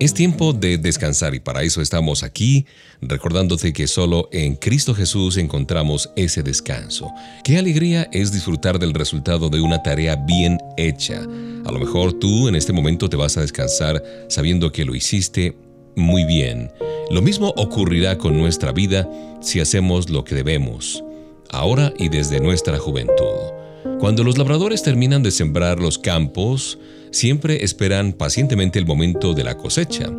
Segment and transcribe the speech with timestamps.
[0.00, 2.64] Es tiempo de descansar y para eso estamos aquí,
[3.02, 7.12] recordándote que solo en Cristo Jesús encontramos ese descanso.
[7.44, 11.20] Qué alegría es disfrutar del resultado de una tarea bien hecha.
[11.66, 15.54] A lo mejor tú en este momento te vas a descansar sabiendo que lo hiciste
[15.96, 16.72] muy bien.
[17.10, 19.06] Lo mismo ocurrirá con nuestra vida
[19.42, 21.04] si hacemos lo que debemos,
[21.50, 23.52] ahora y desde nuestra juventud.
[23.98, 26.78] Cuando los labradores terminan de sembrar los campos,
[27.10, 30.10] siempre esperan pacientemente el momento de la cosecha,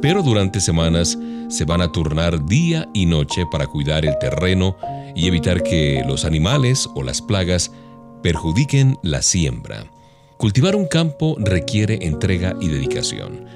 [0.00, 1.18] pero durante semanas
[1.48, 4.76] se van a turnar día y noche para cuidar el terreno
[5.14, 7.72] y evitar que los animales o las plagas
[8.22, 9.90] perjudiquen la siembra.
[10.36, 13.46] Cultivar un campo requiere entrega y dedicación.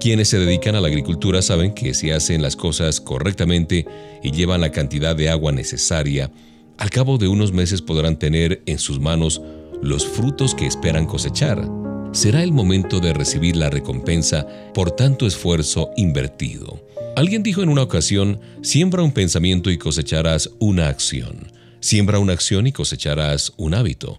[0.00, 3.86] Quienes se dedican a la agricultura saben que si hacen las cosas correctamente
[4.22, 6.30] y llevan la cantidad de agua necesaria,
[6.78, 9.42] al cabo de unos meses podrán tener en sus manos
[9.82, 11.79] los frutos que esperan cosechar.
[12.12, 16.84] Será el momento de recibir la recompensa por tanto esfuerzo invertido.
[17.14, 21.52] Alguien dijo en una ocasión, siembra un pensamiento y cosecharás una acción.
[21.78, 24.18] Siembra una acción y cosecharás un hábito.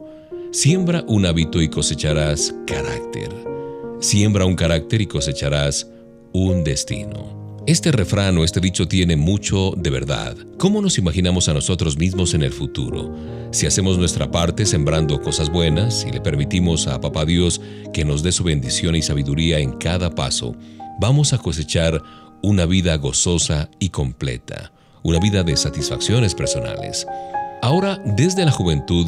[0.51, 3.29] Siembra un hábito y cosecharás carácter.
[3.99, 5.87] Siembra un carácter y cosecharás
[6.31, 7.40] un destino.
[7.67, 10.35] Este refrán o este dicho tiene mucho de verdad.
[10.57, 13.15] ¿Cómo nos imaginamos a nosotros mismos en el futuro?
[13.51, 17.61] Si hacemos nuestra parte sembrando cosas buenas y le permitimos a Papá Dios
[17.93, 20.55] que nos dé su bendición y sabiduría en cada paso,
[20.99, 22.01] vamos a cosechar
[22.41, 24.73] una vida gozosa y completa,
[25.03, 27.05] una vida de satisfacciones personales.
[27.61, 29.05] Ahora, desde la juventud,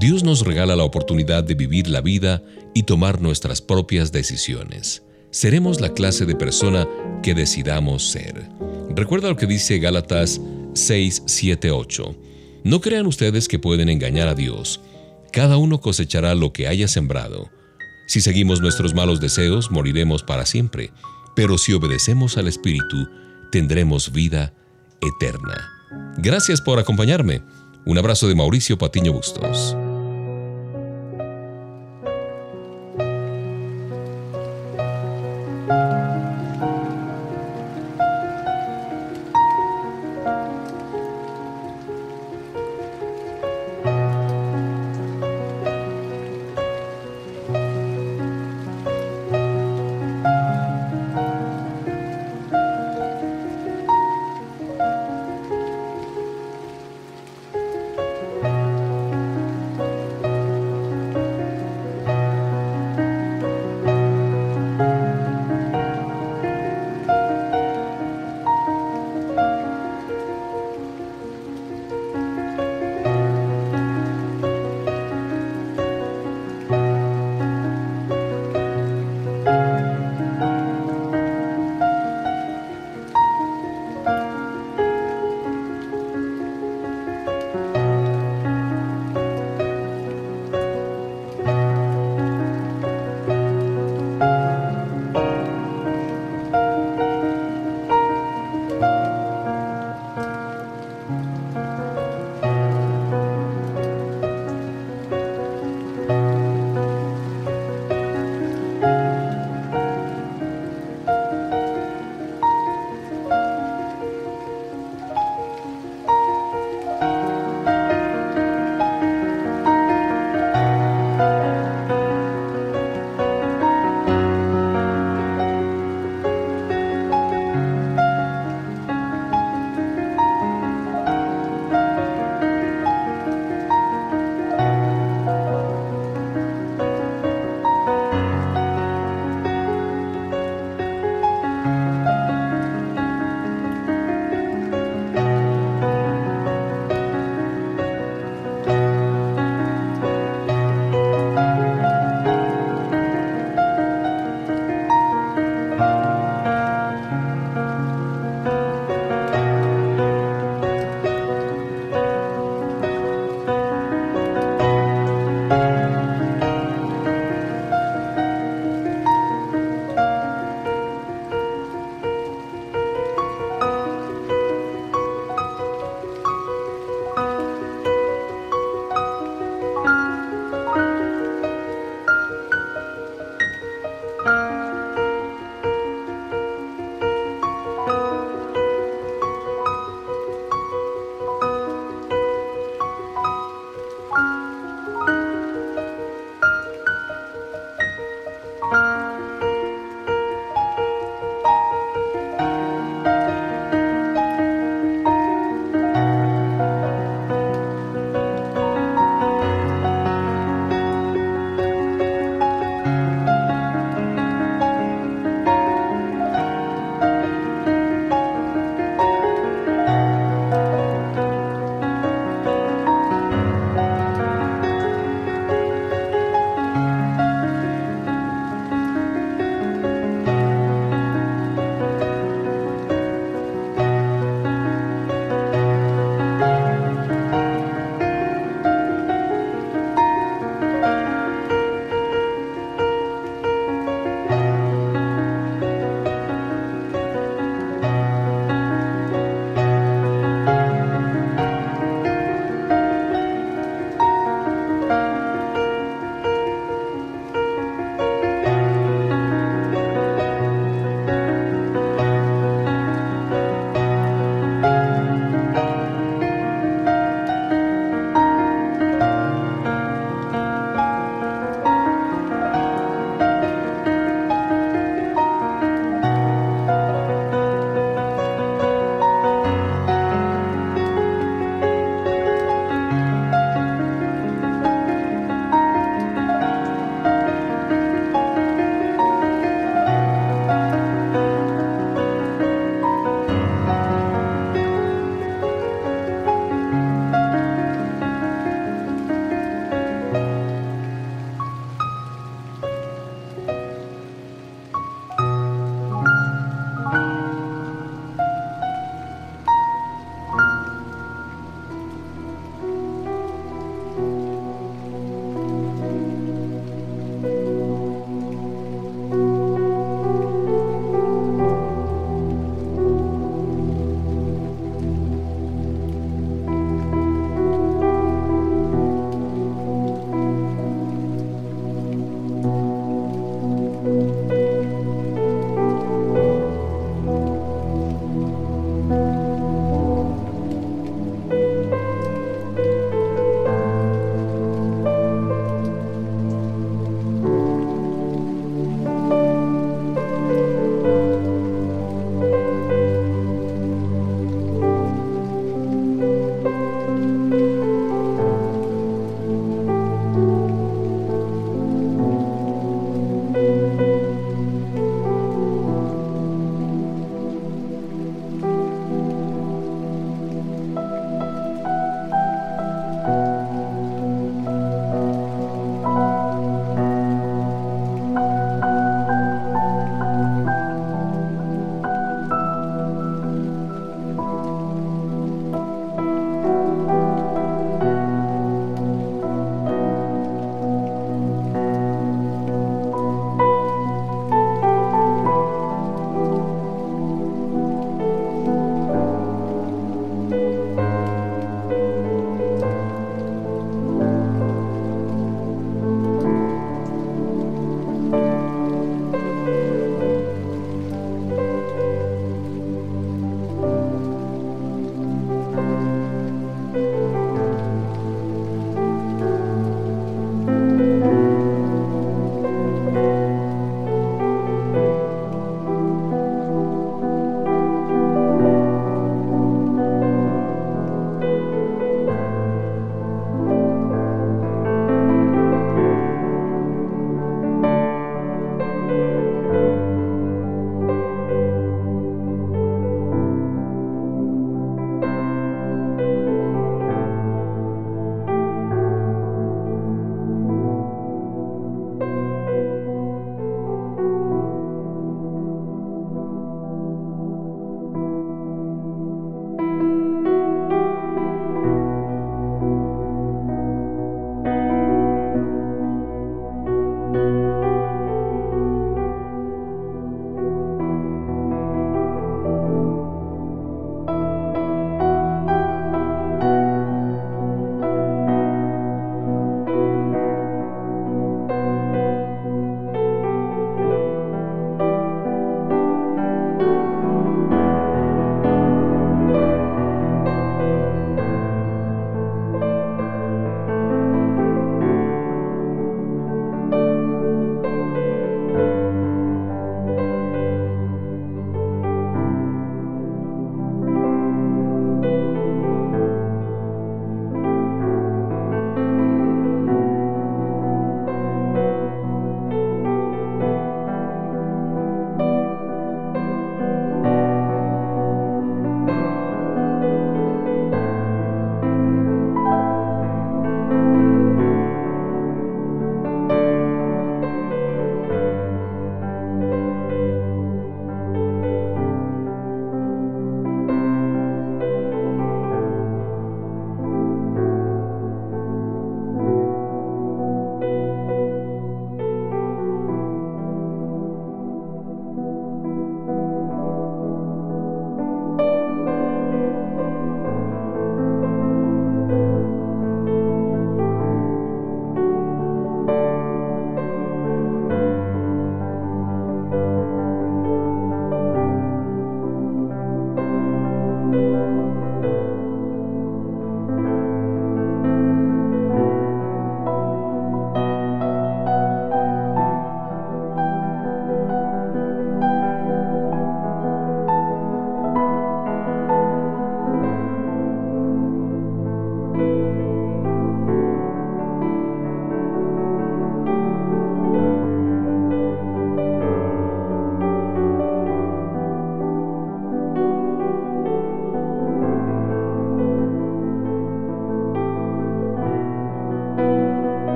[0.00, 2.42] Dios nos regala la oportunidad de vivir la vida
[2.74, 6.86] y tomar nuestras propias decisiones seremos la clase de persona
[7.22, 8.48] que decidamos ser.
[8.94, 10.40] Recuerda lo que dice Gálatas
[10.74, 12.14] 6, 7, 8.
[12.64, 14.80] No crean ustedes que pueden engañar a Dios.
[15.32, 17.50] Cada uno cosechará lo que haya sembrado.
[18.06, 20.92] Si seguimos nuestros malos deseos, moriremos para siempre.
[21.34, 23.08] Pero si obedecemos al Espíritu,
[23.50, 24.52] tendremos vida
[25.00, 25.66] eterna.
[26.18, 27.42] Gracias por acompañarme.
[27.86, 29.74] Un abrazo de Mauricio Patiño Bustos.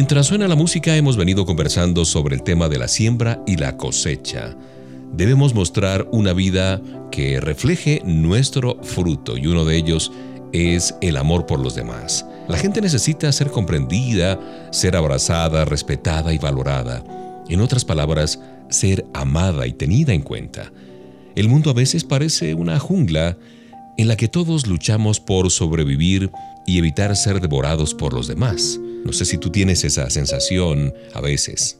[0.00, 3.76] Mientras suena la música hemos venido conversando sobre el tema de la siembra y la
[3.76, 4.56] cosecha.
[5.12, 6.80] Debemos mostrar una vida
[7.12, 10.10] que refleje nuestro fruto y uno de ellos
[10.54, 12.24] es el amor por los demás.
[12.48, 14.40] La gente necesita ser comprendida,
[14.72, 17.04] ser abrazada, respetada y valorada.
[17.50, 18.40] En otras palabras,
[18.70, 20.72] ser amada y tenida en cuenta.
[21.36, 23.36] El mundo a veces parece una jungla
[23.98, 26.30] en la que todos luchamos por sobrevivir
[26.66, 28.80] y evitar ser devorados por los demás.
[29.04, 31.78] No sé si tú tienes esa sensación a veces.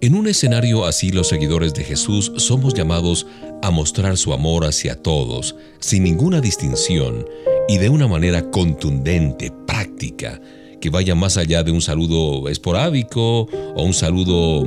[0.00, 3.26] En un escenario así los seguidores de Jesús somos llamados
[3.62, 7.26] a mostrar su amor hacia todos, sin ninguna distinción
[7.68, 10.40] y de una manera contundente, práctica,
[10.80, 14.64] que vaya más allá de un saludo esporádico o un saludo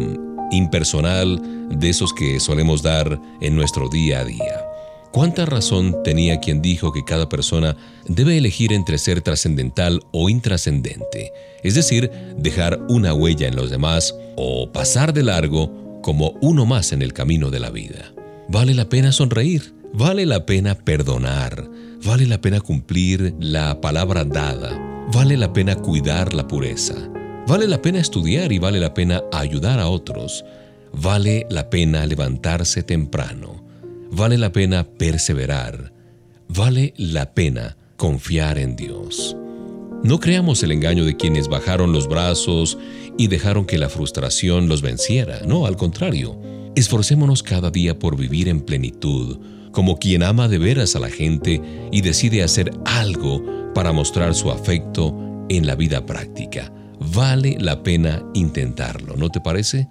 [0.52, 4.71] impersonal de esos que solemos dar en nuestro día a día.
[5.12, 7.76] ¿Cuánta razón tenía quien dijo que cada persona
[8.08, 11.34] debe elegir entre ser trascendental o intrascendente?
[11.64, 16.94] Es decir, dejar una huella en los demás o pasar de largo como uno más
[16.94, 18.14] en el camino de la vida.
[18.48, 21.70] Vale la pena sonreír, vale la pena perdonar,
[22.06, 24.80] vale la pena cumplir la palabra dada,
[25.14, 26.96] vale la pena cuidar la pureza,
[27.48, 30.46] vale la pena estudiar y vale la pena ayudar a otros,
[30.94, 33.71] vale la pena levantarse temprano
[34.12, 35.94] Vale la pena perseverar.
[36.50, 39.38] Vale la pena confiar en Dios.
[40.04, 42.78] No creamos el engaño de quienes bajaron los brazos
[43.18, 45.40] y dejaron que la frustración los venciera.
[45.48, 46.38] No, al contrario.
[46.76, 49.40] Esforcémonos cada día por vivir en plenitud,
[49.72, 53.42] como quien ama de veras a la gente y decide hacer algo
[53.74, 55.16] para mostrar su afecto
[55.48, 56.74] en la vida práctica.
[57.00, 59.88] Vale la pena intentarlo, ¿no te parece?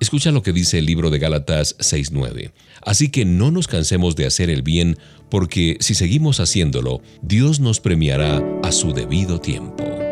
[0.00, 2.52] Escucha lo que dice el libro de Gálatas 6.9.
[2.82, 4.96] Así que no nos cansemos de hacer el bien,
[5.28, 10.09] porque si seguimos haciéndolo, Dios nos premiará a su debido tiempo.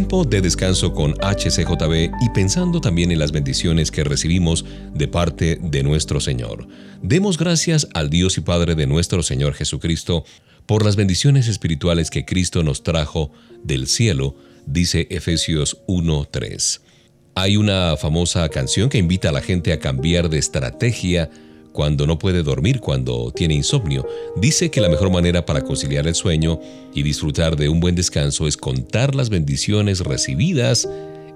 [0.00, 5.58] Tiempo de descanso con HCJB y pensando también en las bendiciones que recibimos de parte
[5.60, 6.66] de nuestro Señor.
[7.02, 10.24] Demos gracias al Dios y Padre de nuestro Señor Jesucristo
[10.64, 13.30] por las bendiciones espirituales que Cristo nos trajo
[13.62, 16.80] del cielo, dice Efesios 1.3.
[17.34, 21.28] Hay una famosa canción que invita a la gente a cambiar de estrategia
[21.72, 24.06] cuando no puede dormir, cuando tiene insomnio.
[24.36, 26.60] Dice que la mejor manera para conciliar el sueño
[26.94, 30.88] y disfrutar de un buen descanso es contar las bendiciones recibidas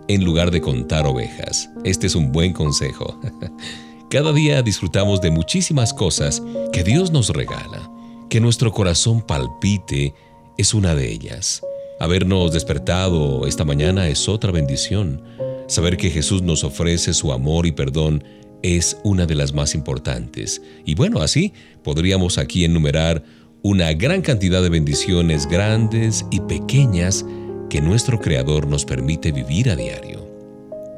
[0.08, 1.70] en lugar de contar ovejas.
[1.84, 3.18] Este es un buen consejo.
[4.10, 6.42] Cada día disfrutamos de muchísimas cosas
[6.72, 7.90] que Dios nos regala.
[8.28, 10.14] Que nuestro corazón palpite
[10.56, 11.62] es una de ellas.
[12.00, 15.22] Habernos despertado esta mañana es otra bendición.
[15.68, 18.22] Saber que Jesús nos ofrece su amor y perdón
[18.64, 20.62] es una de las más importantes.
[20.86, 23.22] Y bueno, así podríamos aquí enumerar
[23.62, 27.26] una gran cantidad de bendiciones grandes y pequeñas
[27.68, 30.26] que nuestro Creador nos permite vivir a diario.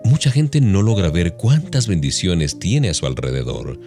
[0.05, 3.81] Mucha gente no logra ver cuántas bendiciones tiene a su alrededor.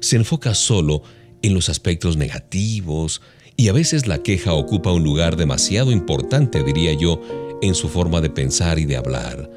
[0.00, 1.02] Se enfoca solo
[1.42, 3.20] en los aspectos negativos
[3.54, 7.20] y a veces la queja ocupa un lugar demasiado importante, diría yo,
[7.60, 9.50] en su forma de pensar y de hablar.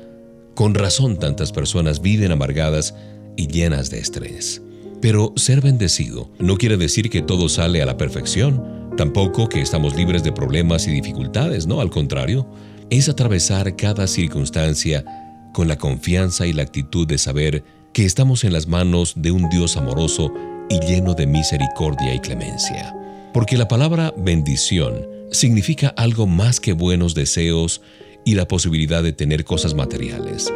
[0.54, 2.94] Con razón tantas personas viven amargadas
[3.39, 4.62] y llenas de estrés.
[5.02, 9.95] Pero ser bendecido no quiere decir que todo sale a la perfección, tampoco que estamos
[9.95, 12.45] libres de problemas y dificultades, no, al contrario,
[12.89, 15.06] es atravesar cada circunstancia
[15.54, 19.47] con la confianza y la actitud de saber que estamos en las manos de un
[19.49, 20.34] Dios amoroso
[20.69, 22.93] y lleno de misericordia y clemencia.
[23.34, 27.82] Porque la palabra bendición significa algo más que buenos deseos
[28.25, 30.52] y la posibilidad de tener cosas materiales.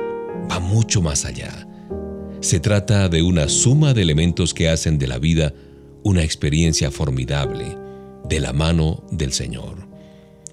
[0.51, 1.65] Va mucho más allá
[2.43, 5.53] se trata de una suma de elementos que hacen de la vida
[6.03, 7.77] una experiencia formidable
[8.27, 9.87] de la mano del Señor.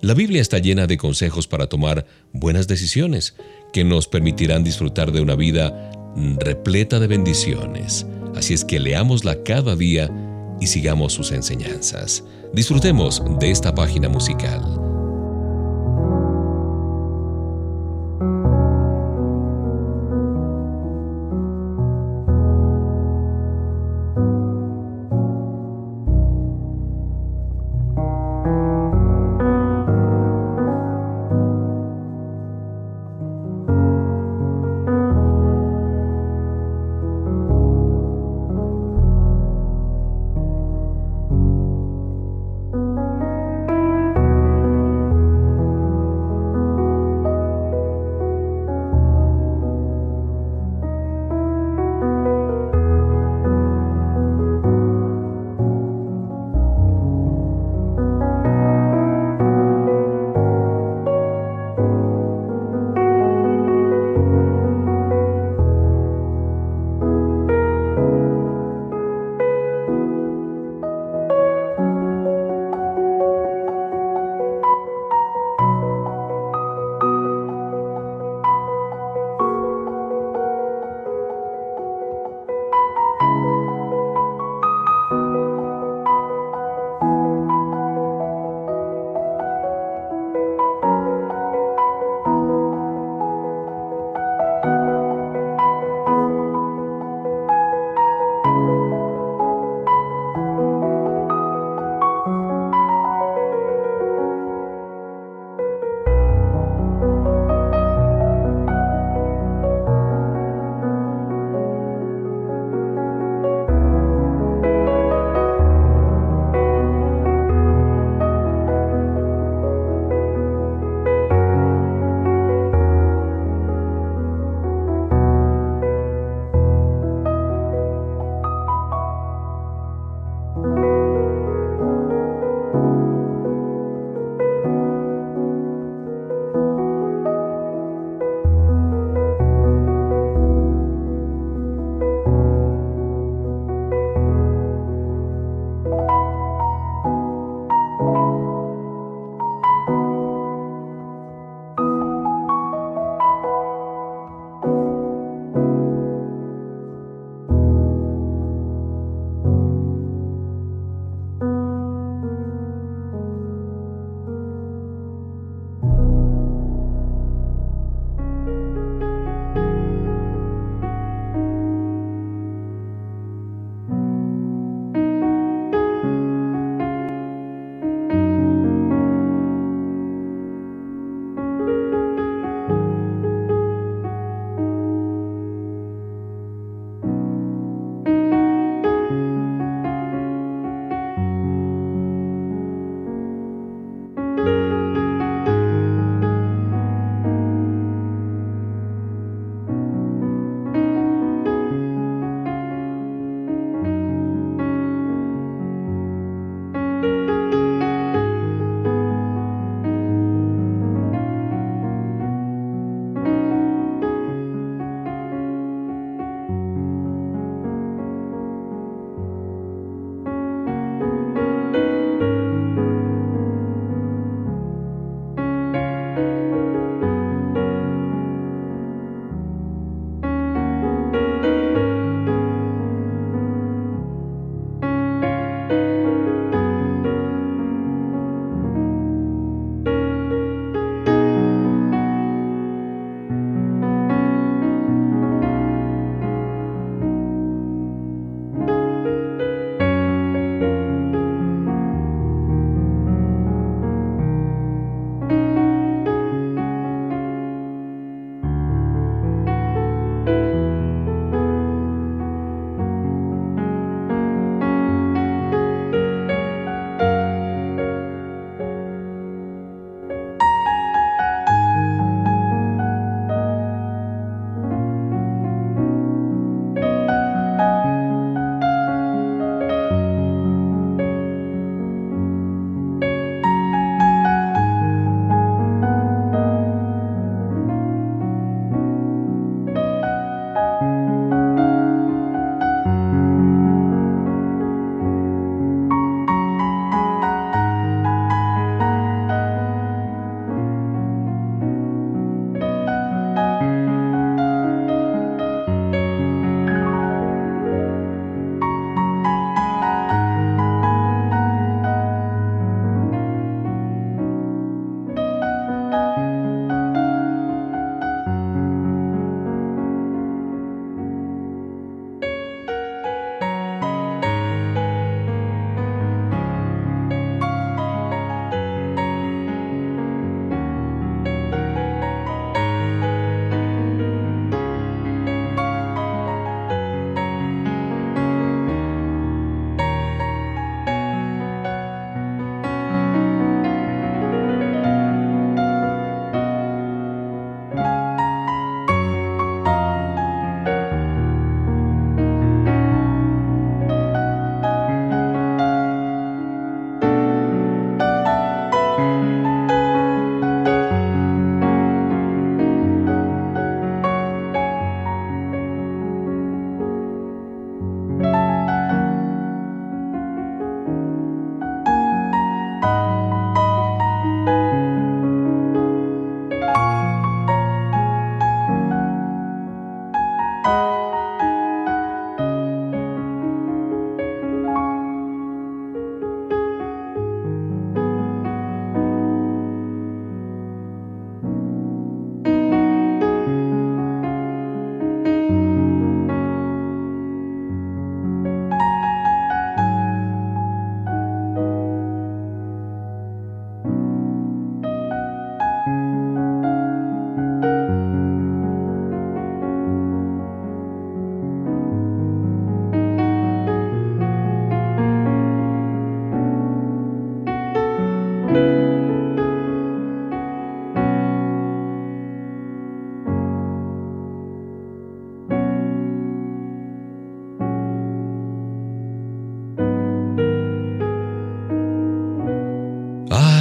[0.00, 3.34] La Biblia está llena de consejos para tomar buenas decisiones
[3.72, 5.90] que nos permitirán disfrutar de una vida
[6.38, 8.06] repleta de bendiciones.
[8.36, 10.08] Así es que leámosla cada día
[10.60, 12.22] y sigamos sus enseñanzas.
[12.54, 14.89] Disfrutemos de esta página musical.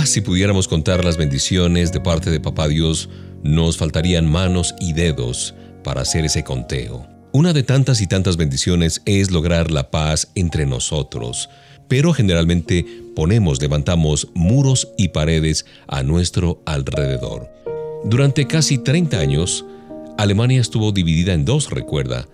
[0.10, 3.10] Si pudiéramos contar las bendiciones de parte de Papá Dios,
[3.44, 7.08] nos faltarían manos y dedos para hacer ese conteo.
[7.32, 11.50] Una de tantas y tantas bendiciones es lograr la paz entre nosotros,
[11.88, 17.48] pero generalmente ponemos, levantamos muros y paredes a nuestro alrededor.
[18.04, 19.64] Durante casi 30 años,
[20.18, 22.28] Alemania estuvo dividida en dos, recuerda.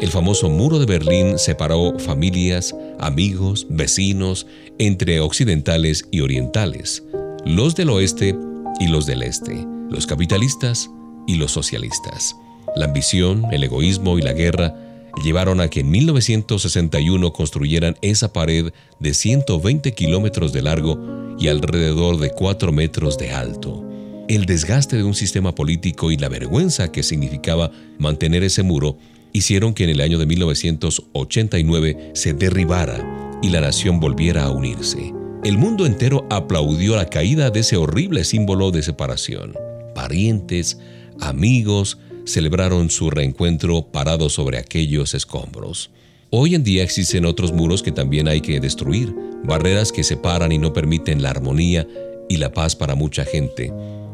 [0.00, 4.46] El famoso muro de Berlín separó familias, amigos, vecinos
[4.78, 7.04] entre occidentales y orientales,
[7.44, 8.36] los del oeste
[8.78, 10.90] y los del este, los capitalistas
[11.26, 12.36] y los socialistas.
[12.76, 14.74] La ambición, el egoísmo y la guerra
[15.24, 20.98] llevaron a que en 1961 construyeran esa pared de 120 kilómetros de largo
[21.38, 23.84] y alrededor de 4 metros de alto.
[24.28, 28.96] El desgaste de un sistema político y la vergüenza que significaba mantener ese muro
[29.32, 35.12] hicieron que en el año de 1989 se derribara y la nación volviera a unirse.
[35.44, 39.54] El mundo entero aplaudió la caída de ese horrible símbolo de separación.
[39.92, 40.78] Parientes,
[41.20, 45.90] amigos, celebraron su reencuentro parados sobre aquellos escombros.
[46.30, 49.12] Hoy en día existen otros muros que también hay que destruir,
[49.42, 51.88] barreras que separan y no permiten la armonía
[52.28, 53.72] y la paz para mucha gente,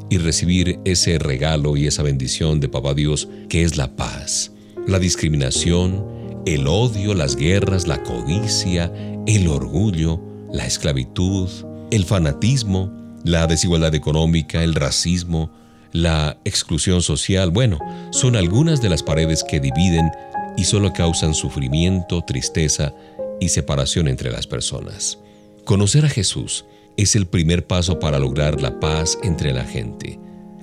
[0.08, 4.52] y recibir ese regalo y esa bendición de Papá Dios que es la paz.
[4.86, 6.06] La discriminación,
[6.46, 8.90] el odio, las guerras, la codicia,
[9.26, 10.22] el orgullo,
[10.52, 11.48] la esclavitud,
[11.90, 12.92] el fanatismo,
[13.24, 15.50] la desigualdad económica, el racismo,
[15.92, 17.78] la exclusión social, bueno,
[18.10, 20.10] son algunas de las paredes que dividen
[20.56, 22.94] y solo causan sufrimiento, tristeza
[23.40, 25.18] y separación entre las personas.
[25.64, 26.64] Conocer a Jesús
[26.96, 30.18] es el primer paso para lograr la paz entre la gente.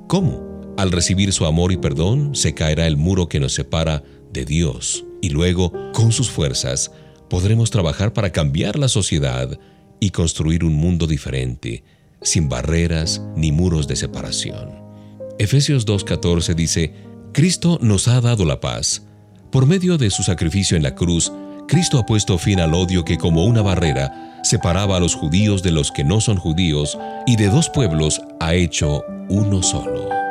[0.07, 0.43] ¿Cómo?
[0.77, 5.05] Al recibir su amor y perdón, se caerá el muro que nos separa de Dios
[5.21, 6.91] y luego, con sus fuerzas,
[7.29, 9.57] podremos trabajar para cambiar la sociedad
[9.99, 11.83] y construir un mundo diferente,
[12.21, 14.69] sin barreras ni muros de separación.
[15.37, 16.93] Efesios 2.14 dice,
[17.33, 19.03] Cristo nos ha dado la paz.
[19.51, 21.31] Por medio de su sacrificio en la cruz,
[21.67, 25.71] Cristo ha puesto fin al odio que como una barrera separaba a los judíos de
[25.71, 30.24] los que no son judíos y de dos pueblos ha hecho uno solo.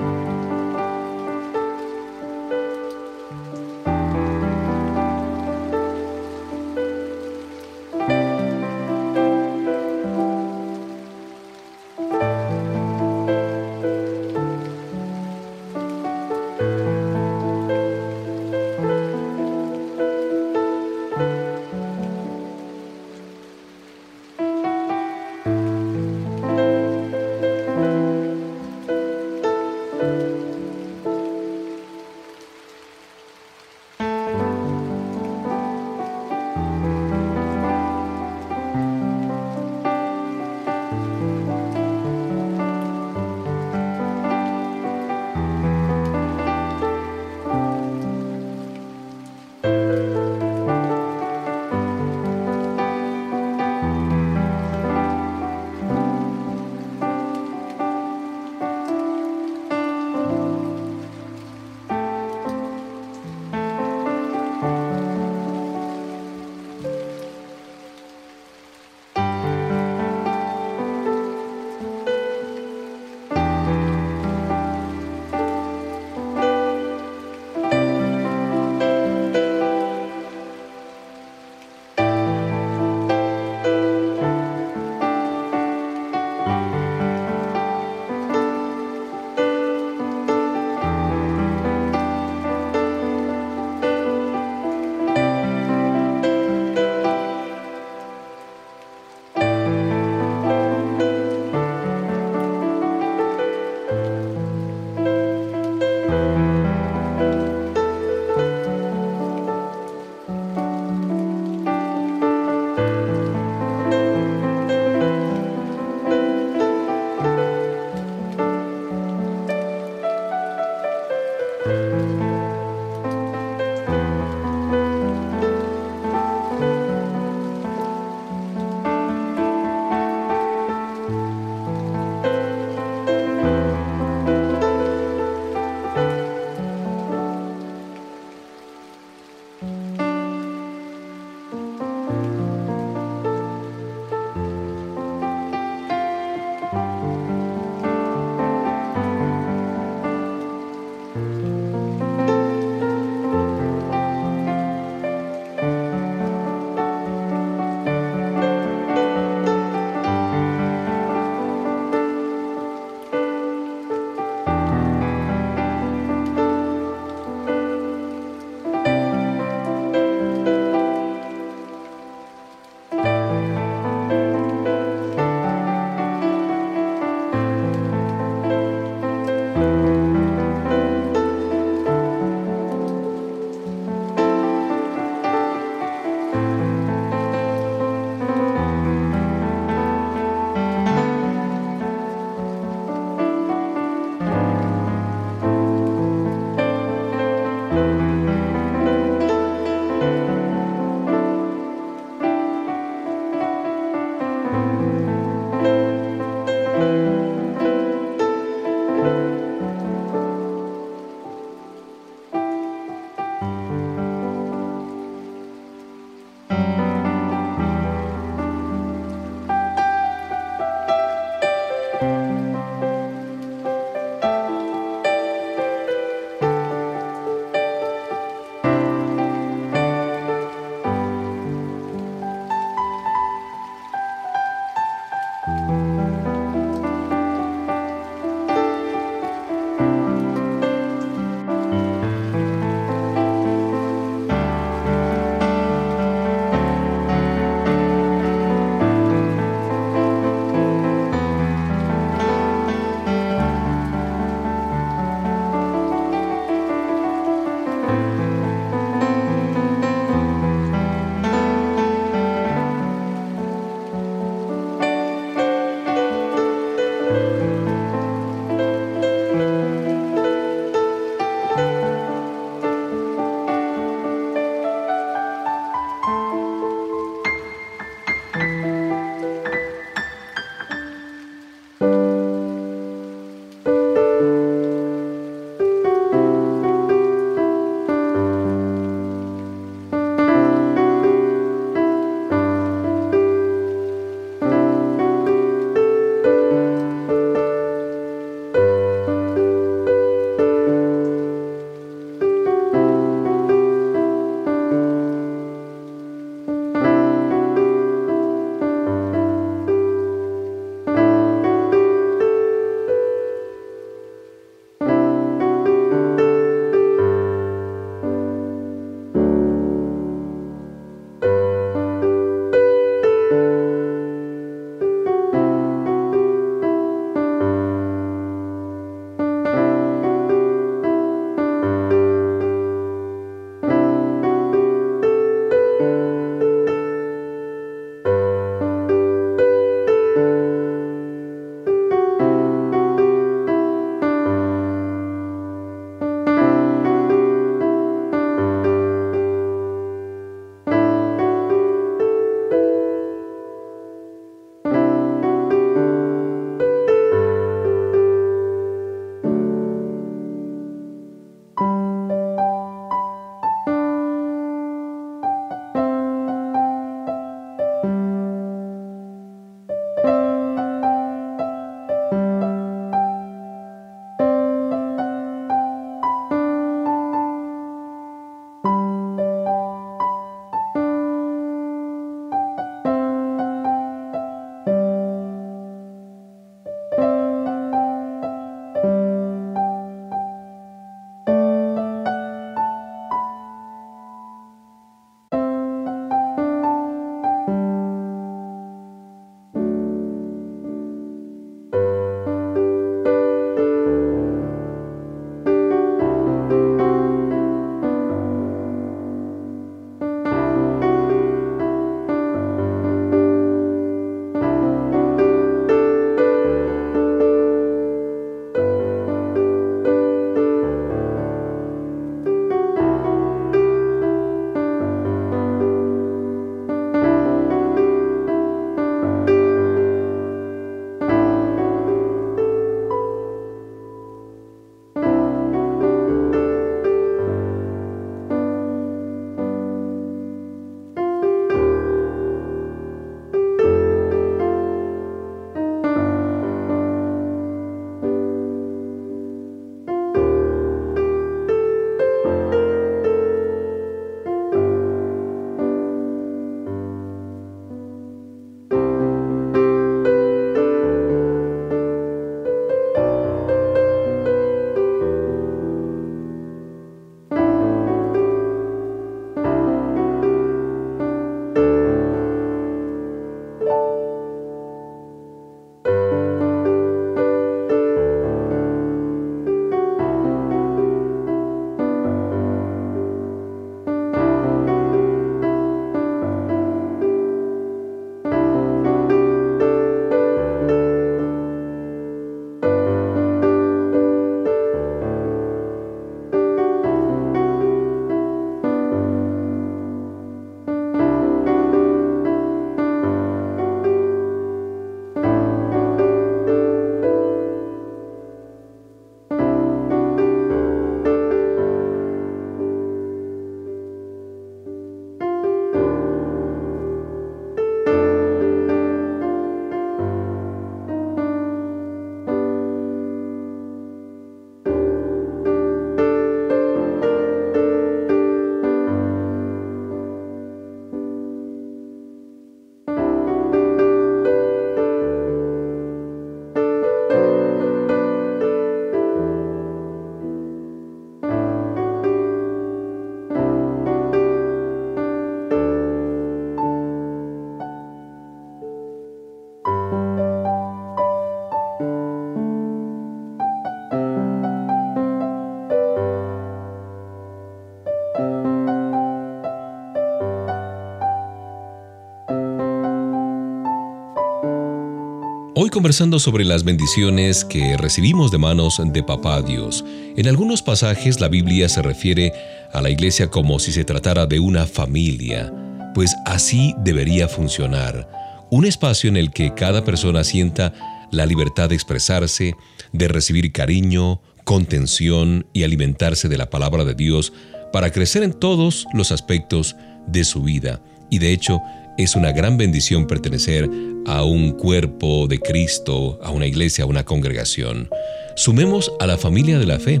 [565.62, 569.84] Hoy conversando sobre las bendiciones que recibimos de manos de Papá Dios.
[570.16, 572.32] En algunos pasajes la Biblia se refiere
[572.72, 575.52] a la iglesia como si se tratara de una familia,
[575.94, 578.08] pues así debería funcionar.
[578.50, 580.72] Un espacio en el que cada persona sienta
[581.10, 582.54] la libertad de expresarse,
[582.94, 587.34] de recibir cariño, contención y alimentarse de la palabra de Dios
[587.70, 590.80] para crecer en todos los aspectos de su vida.
[591.10, 591.60] Y de hecho,
[592.02, 593.68] es una gran bendición pertenecer
[594.06, 597.90] a un cuerpo de Cristo, a una iglesia, a una congregación.
[598.36, 600.00] Sumemos a la familia de la fe.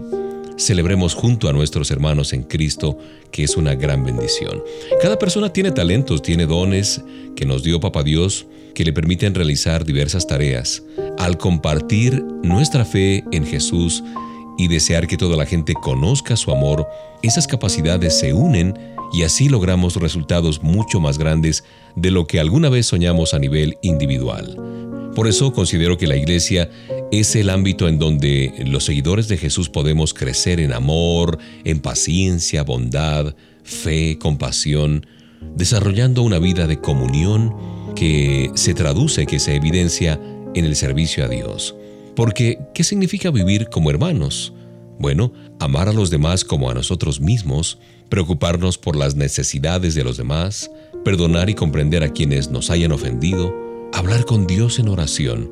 [0.56, 2.96] Celebremos junto a nuestros hermanos en Cristo,
[3.30, 4.62] que es una gran bendición.
[5.02, 7.02] Cada persona tiene talentos, tiene dones
[7.36, 10.82] que nos dio Papá Dios que le permiten realizar diversas tareas.
[11.18, 14.02] Al compartir nuestra fe en Jesús
[14.56, 16.86] y desear que toda la gente conozca su amor,
[17.22, 18.74] esas capacidades se unen
[19.12, 21.64] y así logramos resultados mucho más grandes
[21.96, 24.56] de lo que alguna vez soñamos a nivel individual.
[25.14, 26.70] Por eso considero que la iglesia
[27.10, 32.62] es el ámbito en donde los seguidores de Jesús podemos crecer en amor, en paciencia,
[32.62, 33.34] bondad,
[33.64, 35.06] fe, compasión,
[35.56, 37.54] desarrollando una vida de comunión
[37.96, 40.20] que se traduce, que se evidencia
[40.54, 41.74] en el servicio a Dios.
[42.14, 44.52] Porque, ¿qué significa vivir como hermanos?
[44.98, 47.78] Bueno, amar a los demás como a nosotros mismos,
[48.10, 50.70] preocuparnos por las necesidades de los demás,
[51.04, 53.54] perdonar y comprender a quienes nos hayan ofendido,
[53.94, 55.50] hablar con Dios en oración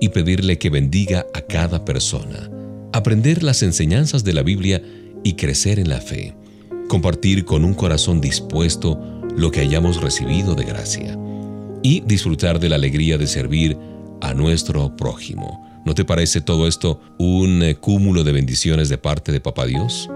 [0.00, 2.50] y pedirle que bendiga a cada persona,
[2.92, 4.82] aprender las enseñanzas de la Biblia
[5.24, 6.34] y crecer en la fe,
[6.88, 8.98] compartir con un corazón dispuesto
[9.36, 11.18] lo que hayamos recibido de gracia
[11.82, 13.76] y disfrutar de la alegría de servir
[14.20, 15.66] a nuestro prójimo.
[15.84, 20.08] ¿No te parece todo esto un eh, cúmulo de bendiciones de parte de Papá Dios?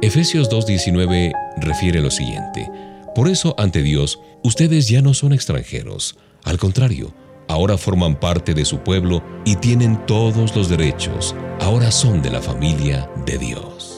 [0.00, 2.70] Efesios 2.19 refiere lo siguiente.
[3.16, 6.16] Por eso, ante Dios, ustedes ya no son extranjeros.
[6.44, 7.12] Al contrario,
[7.48, 11.34] ahora forman parte de su pueblo y tienen todos los derechos.
[11.60, 13.97] Ahora son de la familia de Dios.